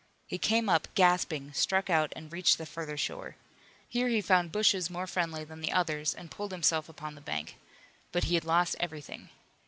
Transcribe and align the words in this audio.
He 0.25 0.39
came 0.39 0.67
up, 0.67 0.87
gasping, 0.95 1.53
struck 1.53 1.87
out 1.87 2.11
and 2.15 2.33
reached 2.33 2.57
the 2.57 2.65
further 2.65 2.97
shore. 2.97 3.35
Here 3.87 4.07
he 4.07 4.19
found 4.19 4.51
bushes 4.51 4.89
more 4.89 5.05
friendly 5.05 5.43
than 5.43 5.61
the 5.61 5.71
others 5.73 6.15
and 6.15 6.31
pulled 6.31 6.51
himself 6.51 6.89
upon 6.89 7.13
the 7.13 7.21
bank. 7.21 7.55
But 8.11 8.23
he 8.23 8.33
had 8.33 8.43
lost 8.45 8.75
everything. 8.79 9.29